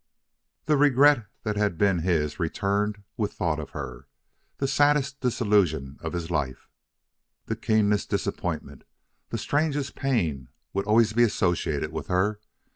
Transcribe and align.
The 0.65 0.77
regret 0.77 1.27
that 1.43 1.57
had 1.57 1.77
been 1.77 1.99
his 1.99 2.39
returned 2.39 3.03
with 3.17 3.33
thought 3.33 3.59
of 3.59 3.69
her. 3.69 4.07
The 4.57 4.67
saddest 4.67 5.19
disillusion 5.21 5.97
of 6.01 6.13
his 6.13 6.31
life, 6.31 6.67
the 7.45 7.55
keenest 7.55 8.09
disappointment, 8.09 8.83
the 9.29 9.37
strangest 9.37 9.93
pain, 9.93 10.49
would 10.73 10.85
always 10.87 11.13
be 11.13 11.21
associated 11.21 11.91
with 11.91 12.07
her. 12.07 12.39